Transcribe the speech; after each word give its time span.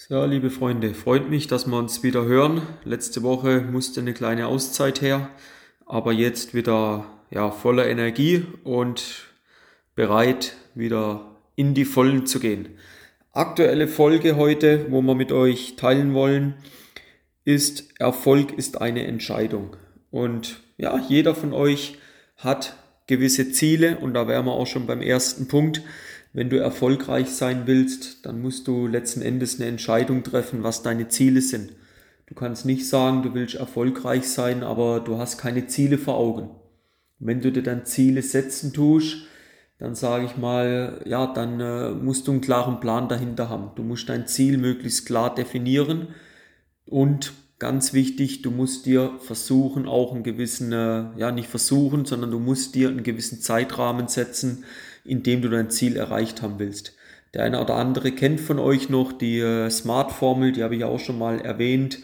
So, 0.00 0.24
liebe 0.24 0.48
Freunde, 0.48 0.94
freut 0.94 1.28
mich, 1.28 1.48
dass 1.48 1.66
wir 1.66 1.76
uns 1.76 2.04
wieder 2.04 2.24
hören. 2.24 2.62
Letzte 2.84 3.24
Woche 3.24 3.62
musste 3.62 4.00
eine 4.00 4.14
kleine 4.14 4.46
Auszeit 4.46 5.02
her, 5.02 5.28
aber 5.86 6.12
jetzt 6.12 6.54
wieder 6.54 7.04
ja, 7.30 7.50
voller 7.50 7.88
Energie 7.88 8.46
und 8.62 9.26
bereit, 9.96 10.54
wieder 10.76 11.36
in 11.56 11.74
die 11.74 11.84
Vollen 11.84 12.26
zu 12.26 12.38
gehen. 12.38 12.78
Aktuelle 13.32 13.88
Folge 13.88 14.36
heute, 14.36 14.86
wo 14.88 15.02
wir 15.02 15.16
mit 15.16 15.32
euch 15.32 15.74
teilen 15.74 16.14
wollen, 16.14 16.54
ist 17.44 18.00
Erfolg 18.00 18.56
ist 18.56 18.80
eine 18.80 19.04
Entscheidung. 19.04 19.76
Und 20.12 20.62
ja, 20.76 20.96
jeder 21.08 21.34
von 21.34 21.52
euch 21.52 21.98
hat 22.36 22.76
gewisse 23.08 23.50
Ziele 23.50 23.98
und 23.98 24.14
da 24.14 24.28
wären 24.28 24.46
wir 24.46 24.52
auch 24.52 24.68
schon 24.68 24.86
beim 24.86 25.02
ersten 25.02 25.48
Punkt 25.48 25.82
wenn 26.38 26.50
du 26.50 26.56
erfolgreich 26.56 27.30
sein 27.30 27.62
willst, 27.66 28.24
dann 28.24 28.40
musst 28.40 28.68
du 28.68 28.86
letzten 28.86 29.22
Endes 29.22 29.56
eine 29.56 29.68
Entscheidung 29.68 30.22
treffen, 30.22 30.62
was 30.62 30.84
deine 30.84 31.08
Ziele 31.08 31.40
sind. 31.40 31.72
Du 32.26 32.36
kannst 32.36 32.64
nicht 32.64 32.88
sagen, 32.88 33.24
du 33.24 33.34
willst 33.34 33.56
erfolgreich 33.56 34.28
sein, 34.28 34.62
aber 34.62 35.00
du 35.00 35.18
hast 35.18 35.38
keine 35.38 35.66
Ziele 35.66 35.98
vor 35.98 36.14
Augen. 36.14 36.50
Wenn 37.18 37.40
du 37.40 37.50
dir 37.50 37.64
dann 37.64 37.86
Ziele 37.86 38.22
setzen 38.22 38.72
tust, 38.72 39.26
dann 39.80 39.96
sage 39.96 40.26
ich 40.26 40.36
mal, 40.36 41.02
ja, 41.06 41.26
dann 41.26 41.58
äh, 41.58 41.90
musst 41.90 42.28
du 42.28 42.30
einen 42.30 42.40
klaren 42.40 42.78
Plan 42.78 43.08
dahinter 43.08 43.48
haben. 43.48 43.72
Du 43.74 43.82
musst 43.82 44.08
dein 44.08 44.28
Ziel 44.28 44.58
möglichst 44.58 45.06
klar 45.06 45.34
definieren 45.34 46.14
und 46.86 47.32
ganz 47.58 47.94
wichtig, 47.94 48.42
du 48.42 48.52
musst 48.52 48.86
dir 48.86 49.18
versuchen, 49.18 49.88
auch 49.88 50.14
einen 50.14 50.22
gewissen, 50.22 50.72
äh, 50.72 51.06
ja, 51.16 51.32
nicht 51.32 51.48
versuchen, 51.48 52.04
sondern 52.04 52.30
du 52.30 52.38
musst 52.38 52.76
dir 52.76 52.90
einen 52.90 53.02
gewissen 53.02 53.40
Zeitrahmen 53.40 54.06
setzen, 54.06 54.62
in 55.08 55.22
dem 55.22 55.42
du 55.42 55.48
dein 55.48 55.70
Ziel 55.70 55.96
erreicht 55.96 56.42
haben 56.42 56.58
willst. 56.58 56.94
Der 57.34 57.44
eine 57.44 57.60
oder 57.60 57.74
andere 57.74 58.12
kennt 58.12 58.40
von 58.40 58.58
euch 58.58 58.88
noch 58.88 59.12
die 59.12 59.38
äh, 59.38 59.70
Smart-Formel, 59.70 60.52
die 60.52 60.62
habe 60.62 60.76
ich 60.76 60.84
auch 60.84 61.00
schon 61.00 61.18
mal 61.18 61.40
erwähnt. 61.40 62.00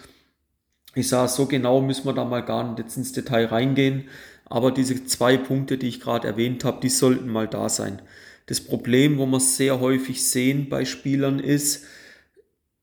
Ich 0.95 1.09
sage, 1.09 1.29
so 1.29 1.47
genau 1.47 1.81
müssen 1.81 2.07
wir 2.07 2.13
da 2.13 2.25
mal 2.25 2.45
gar 2.45 2.75
nicht 2.75 2.97
ins 2.97 3.13
Detail 3.13 3.47
reingehen, 3.47 4.05
aber 4.47 4.71
diese 4.71 5.05
zwei 5.05 5.37
Punkte, 5.37 5.79
die 5.79 5.89
ich 5.89 6.01
gerade 6.01 6.29
erwähnt 6.29 6.65
habe, 6.65 6.81
die 6.81 6.89
sollten 6.89 7.29
mal 7.29 7.49
da 7.49 7.69
sein. 7.69 8.01
Das 8.47 8.61
Problem, 8.61 9.19
wo 9.19 9.27
wir 9.27 9.41
sehr 9.41 9.81
häufig 9.81 10.27
sehen 10.27 10.69
bei 10.69 10.85
Spielern 10.85 11.41
ist, 11.41 11.85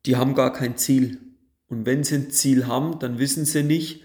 die 0.05 0.15
haben 0.15 0.33
gar 0.33 0.51
kein 0.51 0.77
Ziel. 0.77 1.19
Und 1.67 1.85
wenn 1.85 2.03
sie 2.03 2.15
ein 2.15 2.31
Ziel 2.31 2.67
haben, 2.67 2.99
dann 2.99 3.19
wissen 3.19 3.45
sie 3.45 3.63
nicht, 3.63 4.01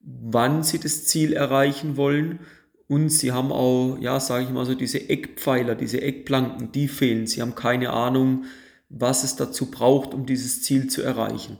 wann 0.00 0.62
sie 0.62 0.78
das 0.78 1.06
Ziel 1.06 1.32
erreichen 1.32 1.96
wollen 1.96 2.40
und 2.86 3.08
sie 3.08 3.32
haben 3.32 3.50
auch, 3.50 3.96
ja, 3.98 4.20
sage 4.20 4.44
ich 4.44 4.50
mal 4.50 4.66
so, 4.66 4.74
diese 4.74 5.08
Eckpfeiler, 5.08 5.74
diese 5.74 6.02
Eckplanken, 6.02 6.70
die 6.72 6.88
fehlen. 6.88 7.26
Sie 7.26 7.40
haben 7.40 7.54
keine 7.54 7.90
Ahnung, 7.90 8.44
was 8.88 9.24
es 9.24 9.36
dazu 9.36 9.70
braucht, 9.70 10.12
um 10.12 10.26
dieses 10.26 10.62
Ziel 10.62 10.88
zu 10.88 11.02
erreichen. 11.02 11.58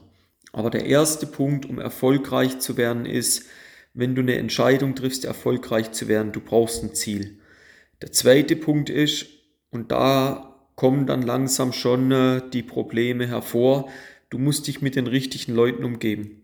Aber 0.53 0.69
der 0.69 0.85
erste 0.85 1.25
Punkt, 1.25 1.65
um 1.65 1.79
erfolgreich 1.79 2.59
zu 2.59 2.77
werden, 2.77 3.05
ist, 3.05 3.45
wenn 3.93 4.13
du 4.13 4.21
eine 4.21 4.37
Entscheidung 4.37 4.95
triffst, 4.95 5.25
erfolgreich 5.25 5.91
zu 5.91 6.07
werden, 6.07 6.31
du 6.31 6.41
brauchst 6.41 6.83
ein 6.83 6.93
Ziel. 6.93 7.39
Der 8.01 8.11
zweite 8.11 8.55
Punkt 8.55 8.89
ist, 8.89 9.25
und 9.71 9.91
da 9.91 10.69
kommen 10.75 11.07
dann 11.07 11.21
langsam 11.21 11.73
schon 11.73 12.11
äh, 12.11 12.41
die 12.53 12.63
Probleme 12.63 13.27
hervor, 13.27 13.89
du 14.29 14.37
musst 14.37 14.67
dich 14.67 14.81
mit 14.81 14.95
den 14.95 15.07
richtigen 15.07 15.53
Leuten 15.53 15.83
umgeben. 15.83 16.43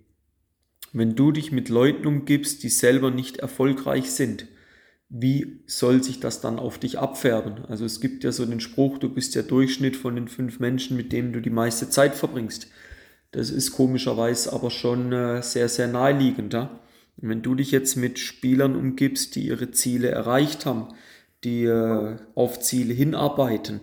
Wenn 0.93 1.15
du 1.15 1.31
dich 1.31 1.51
mit 1.51 1.69
Leuten 1.69 2.07
umgibst, 2.07 2.63
die 2.63 2.69
selber 2.69 3.11
nicht 3.11 3.37
erfolgreich 3.37 4.11
sind, 4.11 4.47
wie 5.13 5.59
soll 5.67 6.01
sich 6.01 6.21
das 6.21 6.39
dann 6.39 6.57
auf 6.57 6.79
dich 6.79 6.97
abfärben? 6.97 7.65
Also 7.65 7.83
es 7.83 7.99
gibt 7.99 8.23
ja 8.23 8.31
so 8.31 8.45
den 8.45 8.61
Spruch, 8.61 8.97
du 8.97 9.09
bist 9.09 9.35
der 9.35 9.43
Durchschnitt 9.43 9.97
von 9.97 10.15
den 10.15 10.29
fünf 10.29 10.61
Menschen, 10.61 10.95
mit 10.95 11.11
denen 11.11 11.33
du 11.33 11.41
die 11.41 11.49
meiste 11.49 11.89
Zeit 11.89 12.15
verbringst. 12.15 12.67
Das 13.31 13.49
ist 13.49 13.73
komischerweise 13.73 14.53
aber 14.53 14.69
schon 14.69 15.11
äh, 15.11 15.41
sehr, 15.43 15.67
sehr 15.67 15.89
naheliegend. 15.89 16.53
Ja? 16.53 16.79
Wenn 17.17 17.41
du 17.41 17.55
dich 17.55 17.71
jetzt 17.71 17.97
mit 17.97 18.19
Spielern 18.19 18.73
umgibst, 18.73 19.35
die 19.35 19.47
ihre 19.47 19.71
Ziele 19.71 20.07
erreicht 20.07 20.65
haben, 20.65 20.87
die 21.43 21.65
äh, 21.65 22.15
auf 22.33 22.61
Ziele 22.61 22.93
hinarbeiten, 22.93 23.81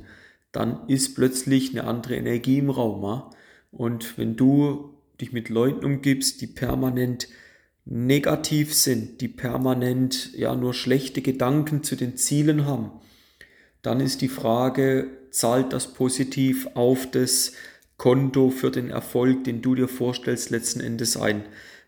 dann 0.50 0.88
ist 0.88 1.14
plötzlich 1.14 1.72
eine 1.72 1.86
andere 1.86 2.16
Energie 2.16 2.58
im 2.58 2.70
Raum. 2.70 3.02
Ja? 3.02 3.30
Und 3.70 4.16
wenn 4.16 4.34
du 4.34 4.94
dich 5.20 5.32
mit 5.32 5.50
Leuten 5.50 5.84
umgibst, 5.84 6.40
die 6.40 6.46
permanent 6.46 7.28
negativ 7.90 8.74
sind, 8.74 9.20
die 9.22 9.28
permanent 9.28 10.32
ja 10.34 10.54
nur 10.54 10.74
schlechte 10.74 11.22
Gedanken 11.22 11.82
zu 11.82 11.96
den 11.96 12.16
Zielen 12.16 12.66
haben, 12.66 12.90
dann 13.82 14.00
ist 14.00 14.20
die 14.20 14.28
Frage, 14.28 15.06
zahlt 15.30 15.72
das 15.72 15.94
positiv 15.94 16.68
auf 16.74 17.10
das 17.10 17.52
Konto 17.96 18.50
für 18.50 18.70
den 18.70 18.90
Erfolg, 18.90 19.44
den 19.44 19.62
du 19.62 19.74
dir 19.74 19.88
vorstellst, 19.88 20.50
letzten 20.50 20.80
Endes 20.80 21.16
ein? 21.16 21.44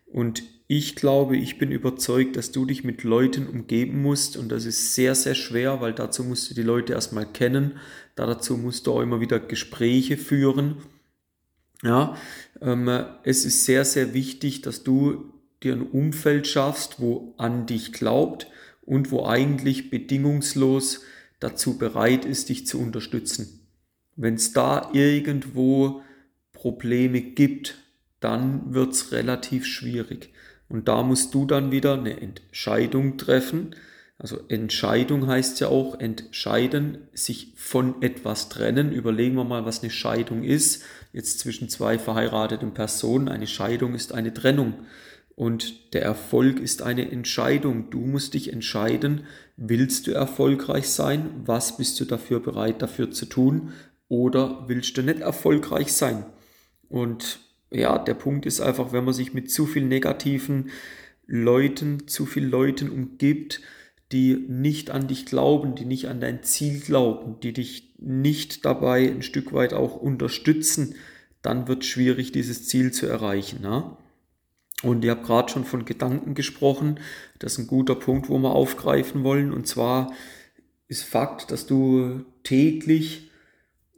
Und 0.07 0.43
ich 0.67 0.95
glaube, 0.95 1.37
ich 1.37 1.57
bin 1.57 1.71
überzeugt, 1.71 2.35
dass 2.35 2.51
du 2.51 2.65
dich 2.65 2.83
mit 2.83 3.03
Leuten 3.03 3.45
umgeben 3.47 4.01
musst 4.01 4.37
und 4.37 4.49
das 4.51 4.65
ist 4.65 4.95
sehr, 4.95 5.15
sehr 5.15 5.35
schwer, 5.35 5.81
weil 5.81 5.93
dazu 5.93 6.23
musst 6.23 6.49
du 6.49 6.55
die 6.55 6.63
Leute 6.63 6.93
erstmal 6.93 7.25
kennen, 7.25 7.77
dazu 8.15 8.57
musst 8.57 8.87
du 8.87 8.93
auch 8.93 9.01
immer 9.01 9.19
wieder 9.19 9.39
Gespräche 9.39 10.17
führen. 10.17 10.77
Ja, 11.83 12.15
ähm, 12.61 12.89
es 13.23 13.45
ist 13.45 13.65
sehr, 13.65 13.85
sehr 13.85 14.13
wichtig, 14.13 14.61
dass 14.61 14.83
du 14.83 15.33
dir 15.63 15.73
ein 15.73 15.81
Umfeld 15.81 16.47
schaffst, 16.47 16.99
wo 16.99 17.33
an 17.37 17.65
dich 17.65 17.93
glaubt 17.93 18.47
und 18.81 19.11
wo 19.11 19.25
eigentlich 19.25 19.89
bedingungslos 19.89 21.01
dazu 21.39 21.77
bereit 21.77 22.25
ist, 22.25 22.49
dich 22.49 22.67
zu 22.67 22.79
unterstützen. 22.79 23.67
Wenn 24.15 24.35
es 24.35 24.53
da 24.53 24.89
irgendwo 24.93 26.01
Probleme 26.53 27.21
gibt, 27.21 27.75
dann 28.19 28.73
wird 28.73 28.93
es 28.93 29.11
relativ 29.11 29.65
schwierig. 29.65 30.31
Und 30.69 30.87
da 30.87 31.03
musst 31.03 31.33
du 31.33 31.45
dann 31.45 31.71
wieder 31.71 31.95
eine 31.95 32.21
Entscheidung 32.21 33.17
treffen. 33.17 33.75
Also 34.17 34.39
Entscheidung 34.47 35.27
heißt 35.27 35.59
ja 35.59 35.67
auch 35.67 35.99
entscheiden, 35.99 36.99
sich 37.13 37.53
von 37.55 38.01
etwas 38.01 38.49
trennen. 38.49 38.91
Überlegen 38.91 39.35
wir 39.35 39.43
mal, 39.43 39.65
was 39.65 39.81
eine 39.81 39.89
Scheidung 39.89 40.43
ist. 40.43 40.83
Jetzt 41.11 41.39
zwischen 41.39 41.67
zwei 41.67 41.97
verheirateten 41.97 42.73
Personen. 42.73 43.27
Eine 43.27 43.47
Scheidung 43.47 43.95
ist 43.95 44.13
eine 44.13 44.33
Trennung. 44.33 44.75
Und 45.41 45.95
der 45.95 46.03
Erfolg 46.03 46.59
ist 46.59 46.83
eine 46.83 47.09
Entscheidung. 47.09 47.89
Du 47.89 48.01
musst 48.01 48.35
dich 48.35 48.53
entscheiden, 48.53 49.21
willst 49.57 50.05
du 50.05 50.11
erfolgreich 50.11 50.87
sein? 50.87 51.31
Was 51.45 51.77
bist 51.77 51.99
du 51.99 52.05
dafür 52.05 52.41
bereit 52.41 52.83
dafür 52.83 53.09
zu 53.09 53.25
tun? 53.25 53.71
Oder 54.07 54.65
willst 54.67 54.95
du 54.97 55.01
nicht 55.01 55.21
erfolgreich 55.21 55.93
sein? 55.93 56.27
Und 56.89 57.39
ja, 57.71 57.97
der 57.97 58.13
Punkt 58.13 58.45
ist 58.45 58.61
einfach, 58.61 58.93
wenn 58.93 59.03
man 59.03 59.15
sich 59.15 59.33
mit 59.33 59.49
zu 59.49 59.65
viel 59.65 59.83
negativen 59.83 60.69
Leuten, 61.25 62.07
zu 62.07 62.27
viel 62.27 62.45
Leuten 62.45 62.91
umgibt, 62.91 63.61
die 64.11 64.45
nicht 64.47 64.91
an 64.91 65.07
dich 65.07 65.25
glauben, 65.25 65.73
die 65.73 65.85
nicht 65.85 66.07
an 66.07 66.21
dein 66.21 66.43
Ziel 66.43 66.81
glauben, 66.81 67.39
die 67.39 67.53
dich 67.53 67.95
nicht 67.97 68.63
dabei 68.63 69.09
ein 69.09 69.23
Stück 69.23 69.53
weit 69.53 69.73
auch 69.73 69.95
unterstützen, 69.95 70.93
dann 71.41 71.67
wird 71.67 71.81
es 71.81 71.89
schwierig, 71.89 72.31
dieses 72.31 72.67
Ziel 72.67 72.93
zu 72.93 73.07
erreichen. 73.07 73.63
Ne? 73.63 73.97
Und 74.83 75.03
ihr 75.03 75.11
habt 75.11 75.25
gerade 75.25 75.51
schon 75.51 75.65
von 75.65 75.85
Gedanken 75.85 76.33
gesprochen. 76.33 76.99
Das 77.39 77.53
ist 77.53 77.59
ein 77.59 77.67
guter 77.67 77.95
Punkt, 77.95 78.29
wo 78.29 78.37
wir 78.39 78.51
aufgreifen 78.51 79.23
wollen. 79.23 79.53
Und 79.53 79.67
zwar 79.67 80.11
ist 80.87 81.03
Fakt, 81.03 81.51
dass 81.51 81.67
du 81.67 82.25
täglich 82.43 83.29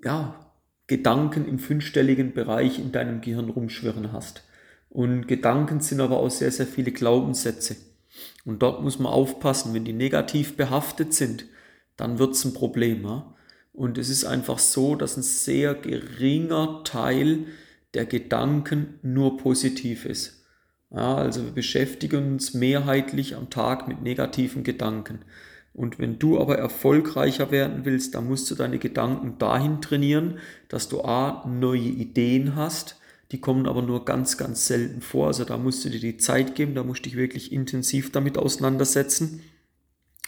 ja, 0.03 0.51
Gedanken 0.87 1.47
im 1.47 1.59
fünfstelligen 1.59 2.33
Bereich 2.33 2.79
in 2.79 2.91
deinem 2.91 3.21
Gehirn 3.21 3.49
rumschwirren 3.49 4.11
hast. 4.11 4.43
Und 4.89 5.27
Gedanken 5.27 5.79
sind 5.79 6.01
aber 6.01 6.19
auch 6.19 6.29
sehr, 6.29 6.51
sehr 6.51 6.67
viele 6.67 6.91
Glaubenssätze. 6.91 7.77
Und 8.45 8.61
dort 8.61 8.83
muss 8.83 8.99
man 8.99 9.11
aufpassen, 9.11 9.73
wenn 9.73 9.85
die 9.85 9.93
negativ 9.93 10.55
behaftet 10.55 11.13
sind, 11.13 11.45
dann 11.97 12.19
wird 12.19 12.33
es 12.33 12.45
ein 12.45 12.53
Problem. 12.53 13.03
Ja? 13.03 13.33
Und 13.71 13.97
es 13.97 14.09
ist 14.09 14.25
einfach 14.25 14.59
so, 14.59 14.95
dass 14.95 15.17
ein 15.17 15.23
sehr 15.23 15.73
geringer 15.73 16.83
Teil 16.83 17.45
der 17.93 18.05
Gedanken 18.05 18.99
nur 19.01 19.37
positiv 19.37 20.05
ist. 20.05 20.42
Ja, 20.93 21.15
also 21.15 21.43
wir 21.43 21.51
beschäftigen 21.51 22.33
uns 22.33 22.53
mehrheitlich 22.53 23.35
am 23.35 23.49
Tag 23.49 23.87
mit 23.87 24.01
negativen 24.01 24.63
Gedanken. 24.63 25.19
Und 25.73 25.97
wenn 25.97 26.19
du 26.19 26.39
aber 26.39 26.59
erfolgreicher 26.59 27.49
werden 27.49 27.83
willst, 27.83 28.13
dann 28.13 28.27
musst 28.27 28.49
du 28.51 28.55
deine 28.55 28.77
Gedanken 28.77 29.39
dahin 29.39 29.81
trainieren, 29.81 30.37
dass 30.69 30.87
du 30.87 31.01
A, 31.01 31.45
neue 31.47 31.79
Ideen 31.79 32.55
hast, 32.55 32.99
die 33.31 33.41
kommen 33.41 33.67
aber 33.67 33.81
nur 33.81 34.05
ganz, 34.05 34.37
ganz 34.37 34.67
selten 34.67 35.01
vor. 35.01 35.27
Also 35.27 35.45
da 35.45 35.57
musst 35.57 35.83
du 35.83 35.89
dir 35.89 35.99
die 35.99 36.17
Zeit 36.17 36.53
geben, 36.53 36.75
da 36.75 36.83
musst 36.83 37.03
du 37.03 37.09
dich 37.09 37.17
wirklich 37.17 37.51
intensiv 37.51 38.11
damit 38.11 38.37
auseinandersetzen. 38.37 39.41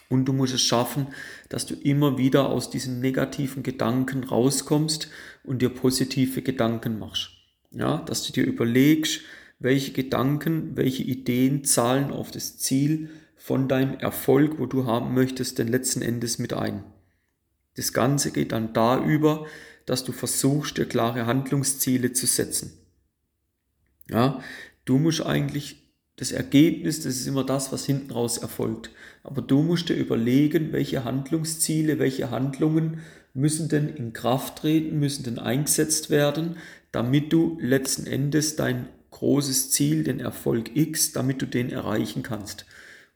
Und 0.09 0.25
du 0.25 0.33
musst 0.33 0.55
es 0.55 0.61
schaffen, 0.61 1.07
dass 1.49 1.67
du 1.67 1.75
immer 1.75 2.17
wieder 2.17 2.49
aus 2.49 2.71
diesen 2.71 2.99
negativen 2.99 3.61
Gedanken 3.61 4.23
rauskommst 4.23 5.09
und 5.43 5.61
dir 5.61 5.69
positive 5.69 6.41
Gedanken 6.41 6.97
machst. 6.97 7.29
Ja, 7.71 7.97
dass 7.97 8.23
du 8.25 8.33
dir 8.33 8.45
überlegst, 8.45 9.21
welche 9.59 9.91
Gedanken, 9.91 10.75
welche 10.75 11.03
Ideen 11.03 11.63
zahlen 11.63 12.11
auf 12.11 12.31
das 12.31 12.57
Ziel 12.57 13.09
von 13.35 13.67
deinem 13.67 13.97
Erfolg, 13.99 14.59
wo 14.59 14.65
du 14.65 14.85
haben 14.85 15.13
möchtest, 15.13 15.59
denn 15.59 15.67
letzten 15.67 16.01
Endes 16.01 16.39
mit 16.39 16.53
ein. 16.53 16.83
Das 17.75 17.93
Ganze 17.93 18.31
geht 18.31 18.51
dann 18.51 18.73
da 18.73 19.03
über, 19.03 19.45
dass 19.85 20.03
du 20.03 20.11
versuchst, 20.11 20.77
dir 20.77 20.85
klare 20.85 21.25
Handlungsziele 21.25 22.13
zu 22.13 22.25
setzen. 22.25 22.73
Ja, 24.09 24.41
du 24.85 24.97
musst 24.97 25.25
eigentlich 25.25 25.85
das 26.15 26.31
Ergebnis, 26.31 27.01
das 27.01 27.17
ist 27.17 27.27
immer 27.27 27.43
das, 27.43 27.71
was 27.71 27.85
hinten 27.85 28.11
raus 28.11 28.37
erfolgt. 28.37 28.91
Aber 29.23 29.41
du 29.41 29.61
musst 29.61 29.89
dir 29.89 29.95
überlegen, 29.95 30.71
welche 30.71 31.03
Handlungsziele, 31.03 31.99
welche 31.99 32.31
Handlungen 32.31 33.01
müssen 33.33 33.67
denn 33.67 33.89
in 33.89 34.13
Kraft 34.13 34.59
treten, 34.59 34.97
müssen 34.97 35.23
denn 35.23 35.39
eingesetzt 35.39 36.09
werden, 36.09 36.55
damit 36.91 37.33
du 37.33 37.57
letzten 37.59 38.07
Endes 38.07 38.55
dein 38.55 38.87
großes 39.15 39.71
Ziel, 39.71 40.03
den 40.03 40.19
Erfolg 40.19 40.75
X, 40.75 41.13
damit 41.13 41.41
du 41.41 41.45
den 41.45 41.69
erreichen 41.69 42.21
kannst. 42.21 42.65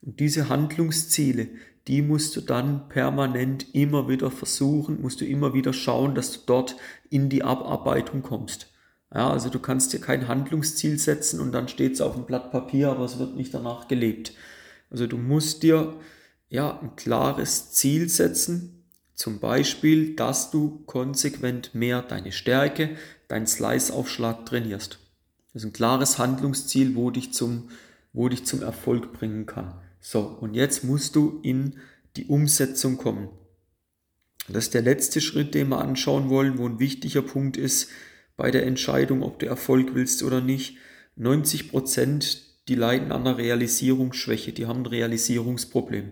Und 0.01 0.21
diese 0.21 0.47
Handlungsziele, 0.47 1.49
die 1.87 2.01
musst 2.01 2.37
du 2.37 2.41
dann 2.41 2.87
permanent 2.87 3.75
immer 3.75 4.07
wieder 4.07 4.31
versuchen, 4.31 5.01
musst 5.01 5.19
du 5.19 5.25
immer 5.25 5.53
wieder 5.53 5.73
schauen, 5.73 6.15
dass 6.15 6.31
du 6.31 6.39
dort 6.45 6.77
in 7.09 7.27
die 7.27 7.43
Abarbeitung 7.43 8.21
kommst. 8.21 8.71
Ja, 9.13 9.29
also 9.29 9.49
du 9.49 9.59
kannst 9.59 9.91
dir 9.91 9.99
kein 9.99 10.29
Handlungsziel 10.29 10.97
setzen 10.97 11.41
und 11.41 11.51
dann 11.51 11.67
steht 11.67 11.93
es 11.93 12.01
auf 12.01 12.13
dem 12.13 12.25
Blatt 12.25 12.51
Papier, 12.51 12.91
aber 12.91 13.03
es 13.03 13.19
wird 13.19 13.35
nicht 13.35 13.53
danach 13.53 13.89
gelebt. 13.89 14.33
Also 14.89 15.05
du 15.05 15.17
musst 15.17 15.63
dir 15.63 15.95
ja 16.47 16.79
ein 16.79 16.95
klares 16.95 17.71
Ziel 17.71 18.07
setzen, 18.07 18.85
zum 19.15 19.41
Beispiel, 19.41 20.15
dass 20.15 20.49
du 20.49 20.83
konsequent 20.85 21.75
mehr 21.75 22.01
deine 22.01 22.31
Stärke, 22.31 22.95
deinen 23.27 23.47
Slice-Aufschlag 23.47 24.45
trainierst. 24.45 25.08
Das 25.53 25.63
ist 25.63 25.69
ein 25.69 25.73
klares 25.73 26.17
Handlungsziel, 26.17 26.95
wo 26.95 27.11
dich 27.11 27.33
zum, 27.33 27.69
wo 28.13 28.29
dich 28.29 28.45
zum 28.45 28.61
Erfolg 28.61 29.13
bringen 29.13 29.45
kann. 29.45 29.73
So, 29.99 30.21
und 30.21 30.53
jetzt 30.53 30.83
musst 30.83 31.15
du 31.15 31.39
in 31.43 31.77
die 32.15 32.25
Umsetzung 32.25 32.97
kommen. 32.97 33.29
Das 34.47 34.65
ist 34.65 34.73
der 34.73 34.81
letzte 34.81 35.21
Schritt, 35.21 35.53
den 35.53 35.69
wir 35.69 35.79
anschauen 35.79 36.29
wollen, 36.29 36.57
wo 36.57 36.65
ein 36.67 36.79
wichtiger 36.79 37.21
Punkt 37.21 37.57
ist, 37.57 37.89
bei 38.35 38.51
der 38.51 38.65
Entscheidung, 38.65 39.21
ob 39.21 39.39
du 39.39 39.45
Erfolg 39.45 39.93
willst 39.93 40.23
oder 40.23 40.41
nicht. 40.41 40.77
90 41.17 41.69
Prozent, 41.69 42.43
die 42.67 42.75
leiden 42.75 43.11
an 43.11 43.27
einer 43.27 43.37
Realisierungsschwäche, 43.37 44.53
die 44.53 44.65
haben 44.65 44.81
ein 44.81 44.85
Realisierungsproblem. 44.85 46.11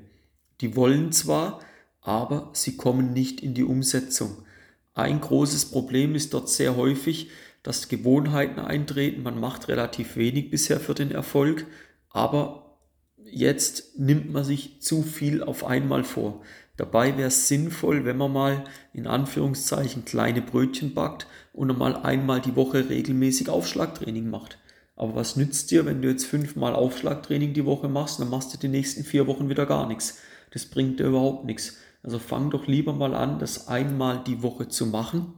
Die 0.62 0.76
wollen 0.76 1.12
zwar, 1.12 1.62
aber 2.02 2.52
sie 2.54 2.76
kommen 2.76 3.14
nicht 3.14 3.42
in 3.42 3.54
die 3.54 3.64
Umsetzung. 3.64 4.44
Ein 4.94 5.22
großes 5.22 5.66
Problem 5.66 6.16
ist 6.16 6.34
dort 6.34 6.50
sehr 6.50 6.76
häufig, 6.76 7.30
dass 7.68 7.90
Gewohnheiten 7.90 8.62
eintreten. 8.62 9.24
Man 9.24 9.42
macht 9.42 9.68
relativ 9.68 10.16
wenig 10.16 10.50
bisher 10.50 10.80
für 10.80 10.94
den 10.94 11.12
Erfolg, 11.12 11.66
aber 12.10 12.78
jetzt 13.26 14.00
nimmt 14.00 14.32
man 14.32 14.46
sich 14.46 14.82
zu 14.82 15.04
viel 15.04 15.44
auf 15.44 15.66
einmal 15.66 16.06
vor. 16.06 16.42
Dabei 16.78 17.18
wäre 17.18 17.28
es 17.28 17.50
sinnvoll, 17.50 18.06
wenn 18.06 18.16
man 18.16 18.32
mal 18.32 18.64
in 18.94 19.06
Anführungszeichen 19.06 20.06
kleine 20.06 20.42
Brötchen 20.42 20.94
backt 20.94 21.28
und 21.52 21.78
mal 21.78 21.98
einmal 21.98 22.40
die 22.40 22.56
Woche 22.56 22.90
regelmäßig 22.90 23.50
Aufschlagtraining 23.50 24.30
macht. 24.30 24.60
Aber 24.96 25.16
was 25.16 25.36
nützt 25.36 25.70
dir, 25.70 25.86
wenn 25.86 26.02
du 26.02 26.08
jetzt 26.08 26.26
fünfmal 26.26 26.74
Aufschlagtraining 26.74 27.54
die 27.54 27.66
Woche 27.66 27.90
machst, 27.90 28.22
dann 28.22 28.30
machst 28.30 28.54
du 28.54 28.58
die 28.58 28.70
nächsten 28.70 29.04
vier 29.04 29.28
Wochen 29.28 29.50
wieder 29.50 29.66
gar 29.66 29.88
nichts. 29.90 30.20
Das 30.52 30.68
bringt 30.68 31.02
dir 31.02 31.08
überhaupt 31.08 31.44
nichts. 31.44 31.76
Also 32.02 32.18
fang 32.18 32.50
doch 32.50 32.66
lieber 32.66 32.94
mal 32.94 33.14
an, 33.14 33.40
das 33.40 33.68
einmal 33.68 34.24
die 34.26 34.42
Woche 34.42 34.70
zu 34.70 34.86
machen 34.86 35.34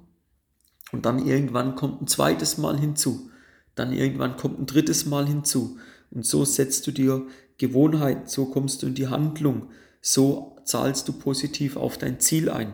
und 0.92 1.06
dann 1.06 1.26
irgendwann 1.26 1.76
kommt 1.76 2.02
ein 2.02 2.08
zweites 2.08 2.58
Mal 2.58 2.80
hinzu. 2.80 3.30
Dann 3.76 3.94
irgendwann 3.94 4.38
kommt 4.38 4.60
ein 4.60 4.66
drittes 4.66 5.06
Mal 5.06 5.28
hinzu. 5.28 5.78
Und 6.12 6.26
so 6.26 6.44
setzt 6.46 6.88
du 6.88 6.92
dir 6.92 7.28
Gewohnheit, 7.58 8.30
so 8.30 8.46
kommst 8.46 8.82
du 8.82 8.88
in 8.88 8.96
die 8.96 9.08
Handlung, 9.08 9.70
so 10.02 10.58
zahlst 10.64 11.08
du 11.08 11.14
positiv 11.14 11.78
auf 11.78 11.98
dein 11.98 12.20
Ziel 12.20 12.50
ein. 12.50 12.74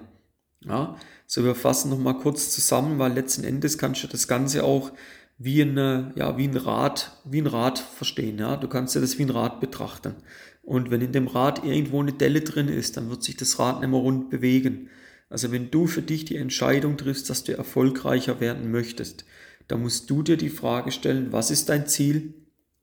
Ja, 0.63 0.95
so 1.27 1.44
wir 1.44 1.56
fassen 1.56 1.89
nochmal 1.89 2.17
kurz 2.17 2.51
zusammen, 2.51 2.97
weil 2.97 3.13
letzten 3.13 3.44
Endes 3.44 3.77
kannst 3.77 4.03
du 4.03 4.07
das 4.07 4.27
Ganze 4.27 4.63
auch 4.63 4.91
wie, 5.38 5.61
eine, 5.61 6.11
ja, 6.15 6.38
wie 6.38 6.47
ein 6.47 6.57
Rad, 6.57 7.11
wie 7.25 7.41
ein 7.41 7.47
Rad 7.47 7.79
verstehen. 7.79 8.38
Ja? 8.38 8.57
Du 8.57 8.68
kannst 8.68 8.95
dir 8.95 9.01
das 9.01 9.18
wie 9.18 9.23
ein 9.23 9.29
Rad 9.29 9.59
betrachten. 9.59 10.15
Und 10.63 10.89
wenn 10.89 11.01
in 11.01 11.11
dem 11.11 11.27
Rad 11.27 11.63
irgendwo 11.63 12.00
eine 12.00 12.13
Delle 12.13 12.41
drin 12.41 12.68
ist, 12.68 12.97
dann 12.97 13.09
wird 13.09 13.23
sich 13.23 13.38
das 13.38 13.59
Rad 13.59 13.81
nicht 13.81 13.89
mehr 13.89 14.00
rund 14.00 14.29
bewegen. 14.29 14.89
Also 15.30 15.51
wenn 15.51 15.72
du 15.72 15.88
für 15.88 16.01
dich 16.01 16.25
die 16.25 16.38
Entscheidung 16.38 16.98
triffst, 16.98 17.30
dass 17.30 17.44
du 17.44 17.57
erfolgreicher 17.57 18.39
werden 18.39 18.72
möchtest, 18.72 19.25
dann 19.68 19.81
musst 19.81 20.10
du 20.10 20.22
dir 20.22 20.38
die 20.38 20.50
Frage 20.50 20.92
stellen, 20.92 21.31
was 21.31 21.51
ist 21.51 21.69
dein 21.69 21.88
Ziel? 21.88 22.33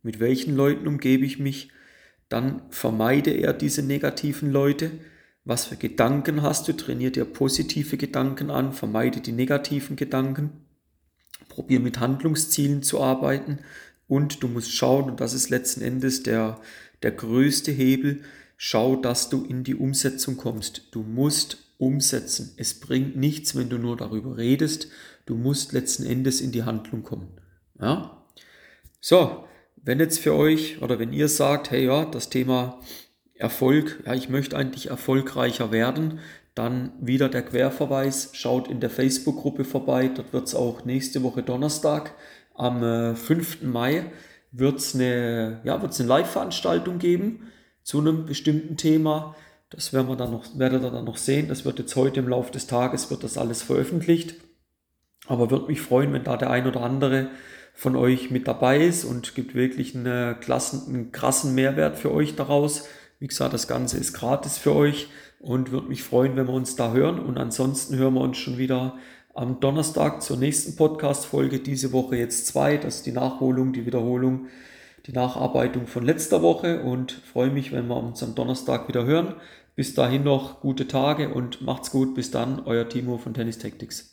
Mit 0.02 0.18
welchen 0.18 0.56
Leuten 0.56 0.88
umgebe 0.88 1.24
ich 1.24 1.38
mich? 1.38 1.70
Dann 2.28 2.62
vermeide 2.70 3.30
er 3.30 3.52
diese 3.52 3.82
negativen 3.82 4.50
Leute. 4.50 4.90
Was 5.44 5.66
für 5.66 5.76
Gedanken 5.76 6.42
hast 6.42 6.66
du? 6.66 6.72
Trainier 6.72 7.12
dir 7.12 7.24
positive 7.24 7.96
Gedanken 7.96 8.50
an, 8.50 8.72
vermeide 8.72 9.20
die 9.20 9.32
negativen 9.32 9.96
Gedanken. 9.96 10.50
Probier 11.48 11.78
mit 11.78 12.00
Handlungszielen 12.00 12.82
zu 12.82 13.00
arbeiten 13.00 13.58
und 14.08 14.42
du 14.42 14.48
musst 14.48 14.74
schauen, 14.74 15.10
und 15.10 15.20
das 15.20 15.34
ist 15.34 15.50
letzten 15.50 15.82
Endes 15.82 16.22
der, 16.22 16.60
der 17.02 17.12
größte 17.12 17.72
Hebel, 17.72 18.22
schau, 18.56 18.96
dass 18.96 19.28
du 19.28 19.44
in 19.44 19.64
die 19.64 19.74
Umsetzung 19.74 20.36
kommst. 20.36 20.88
Du 20.92 21.02
musst 21.02 21.71
umsetzen. 21.82 22.54
Es 22.56 22.78
bringt 22.78 23.16
nichts, 23.16 23.56
wenn 23.56 23.68
du 23.68 23.76
nur 23.76 23.96
darüber 23.96 24.36
redest. 24.36 24.88
Du 25.26 25.34
musst 25.34 25.72
letzten 25.72 26.06
Endes 26.06 26.40
in 26.40 26.52
die 26.52 26.62
Handlung 26.62 27.02
kommen. 27.02 27.28
Ja? 27.80 28.24
So, 29.00 29.44
wenn 29.76 29.98
jetzt 29.98 30.20
für 30.20 30.34
euch 30.34 30.80
oder 30.80 31.00
wenn 31.00 31.12
ihr 31.12 31.28
sagt, 31.28 31.72
hey 31.72 31.86
ja, 31.86 32.04
das 32.04 32.28
Thema 32.28 32.78
Erfolg, 33.34 34.00
ja, 34.06 34.14
ich 34.14 34.28
möchte 34.28 34.56
eigentlich 34.56 34.90
erfolgreicher 34.90 35.72
werden, 35.72 36.20
dann 36.54 36.92
wieder 37.00 37.28
der 37.28 37.42
Querverweis, 37.42 38.30
schaut 38.34 38.68
in 38.68 38.78
der 38.78 38.90
Facebook-Gruppe 38.90 39.64
vorbei, 39.64 40.08
dort 40.08 40.32
wird 40.32 40.46
es 40.46 40.54
auch 40.54 40.84
nächste 40.84 41.24
Woche 41.24 41.42
Donnerstag 41.42 42.14
am 42.54 42.84
äh, 42.84 43.16
5. 43.16 43.62
Mai 43.62 44.04
wird 44.52 44.78
es 44.78 44.94
eine, 44.94 45.60
ja, 45.64 45.76
eine 45.76 46.06
Live-Veranstaltung 46.08 47.00
geben 47.00 47.48
zu 47.82 47.98
einem 47.98 48.26
bestimmten 48.26 48.76
Thema. 48.76 49.34
Das 49.72 49.92
werden 49.92 50.08
wir 50.08 50.16
dann 50.16 50.30
noch, 50.30 50.44
werdet 50.58 50.82
ihr 50.82 50.90
dann 50.90 51.04
noch 51.04 51.16
sehen. 51.16 51.48
Das 51.48 51.64
wird 51.64 51.78
jetzt 51.78 51.96
heute 51.96 52.20
im 52.20 52.28
Laufe 52.28 52.52
des 52.52 52.66
Tages, 52.66 53.10
wird 53.10 53.24
das 53.24 53.38
alles 53.38 53.62
veröffentlicht. 53.62 54.34
Aber 55.26 55.50
würde 55.50 55.66
mich 55.66 55.80
freuen, 55.80 56.12
wenn 56.12 56.24
da 56.24 56.36
der 56.36 56.50
ein 56.50 56.66
oder 56.66 56.82
andere 56.82 57.28
von 57.74 57.96
euch 57.96 58.30
mit 58.30 58.46
dabei 58.46 58.84
ist 58.84 59.04
und 59.04 59.34
gibt 59.34 59.54
wirklich 59.54 59.94
einen, 59.94 60.38
Klassen, 60.40 60.88
einen 60.88 61.12
krassen 61.12 61.54
Mehrwert 61.54 61.96
für 61.96 62.12
euch 62.12 62.36
daraus. 62.36 62.86
Wie 63.18 63.28
gesagt, 63.28 63.54
das 63.54 63.68
Ganze 63.68 63.98
ist 63.98 64.12
gratis 64.12 64.58
für 64.58 64.74
euch 64.74 65.08
und 65.40 65.72
würde 65.72 65.88
mich 65.88 66.02
freuen, 66.02 66.36
wenn 66.36 66.46
wir 66.46 66.54
uns 66.54 66.76
da 66.76 66.92
hören. 66.92 67.18
Und 67.18 67.38
ansonsten 67.38 67.96
hören 67.96 68.14
wir 68.14 68.20
uns 68.20 68.36
schon 68.36 68.58
wieder 68.58 68.98
am 69.34 69.60
Donnerstag 69.60 70.22
zur 70.22 70.36
nächsten 70.36 70.76
Podcast-Folge. 70.76 71.60
Diese 71.60 71.92
Woche 71.92 72.16
jetzt 72.16 72.46
zwei. 72.46 72.76
Das 72.76 72.96
ist 72.96 73.06
die 73.06 73.12
Nachholung, 73.12 73.72
die 73.72 73.86
Wiederholung, 73.86 74.46
die 75.06 75.12
Nacharbeitung 75.12 75.86
von 75.86 76.04
letzter 76.04 76.42
Woche 76.42 76.82
und 76.82 77.12
freue 77.12 77.50
mich, 77.50 77.72
wenn 77.72 77.86
wir 77.86 77.96
uns 77.96 78.22
am 78.22 78.34
Donnerstag 78.34 78.88
wieder 78.88 79.04
hören. 79.04 79.34
Bis 79.74 79.94
dahin 79.94 80.24
noch 80.24 80.60
gute 80.60 80.86
Tage 80.86 81.32
und 81.32 81.62
macht's 81.62 81.90
gut. 81.90 82.14
Bis 82.14 82.30
dann, 82.30 82.60
euer 82.66 82.88
Timo 82.88 83.18
von 83.18 83.34
Tennis 83.34 83.58
Tactics. 83.58 84.11